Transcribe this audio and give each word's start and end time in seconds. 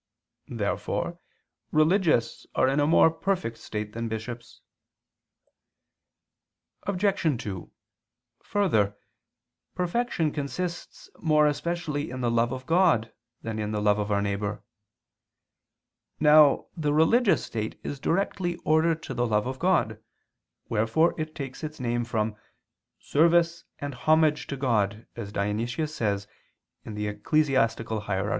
Therefore 0.47 1.19
religious 1.71 2.47
are 2.55 2.67
in 2.67 2.79
a 2.79 2.87
more 2.87 3.11
perfect 3.11 3.59
state 3.59 3.93
than 3.93 4.07
bishops. 4.07 4.61
Obj. 6.87 7.21
2: 7.39 7.69
Further, 8.41 8.97
perfection 9.75 10.31
consists 10.31 11.07
more 11.19 11.45
especially 11.45 12.09
in 12.09 12.21
the 12.21 12.31
love 12.31 12.51
of 12.51 12.65
God 12.65 13.13
than 13.43 13.59
in 13.59 13.71
the 13.73 13.79
love 13.79 13.99
of 13.99 14.11
our 14.11 14.23
neighbor. 14.23 14.63
Now 16.19 16.65
the 16.75 16.93
religious 16.93 17.45
state 17.45 17.79
is 17.83 17.99
directly 17.99 18.55
ordered 18.65 19.03
to 19.03 19.13
the 19.13 19.27
love 19.27 19.45
of 19.45 19.59
God, 19.59 20.01
wherefore 20.67 21.13
it 21.21 21.35
takes 21.35 21.63
its 21.63 21.79
name 21.79 22.05
from 22.05 22.35
"service 22.97 23.65
and 23.77 23.93
homage 23.93 24.47
to 24.47 24.57
God," 24.57 25.05
as 25.15 25.31
Dionysius 25.31 25.93
says 25.93 26.25
(Eccl. 26.87 27.99
Hier. 28.03 28.29